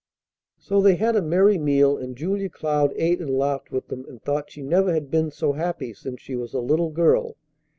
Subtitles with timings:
[0.57, 4.19] So they had a merry meal, and Julia Cloud ate and laughed with them, and
[4.19, 7.37] thought she never had been so happy since she was a little girl.